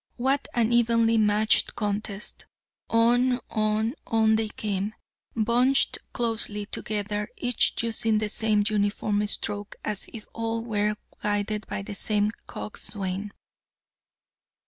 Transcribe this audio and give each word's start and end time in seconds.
What 0.17 0.47
an 0.55 0.73
evenly 0.73 1.19
matched 1.19 1.75
contest. 1.75 2.47
On, 2.89 3.39
on, 3.51 3.93
on 4.07 4.35
they 4.35 4.47
came, 4.47 4.95
bunched 5.35 5.99
closely 6.11 6.65
together, 6.65 7.29
each 7.37 7.75
using 7.83 8.17
the 8.17 8.27
same 8.27 8.63
uniform 8.67 9.23
stroke 9.27 9.75
as 9.85 10.07
if 10.11 10.25
all 10.33 10.63
were 10.63 10.95
guided 11.21 11.67
by 11.67 11.83
the 11.83 11.93
same 11.93 12.31
coxswain. 12.47 13.31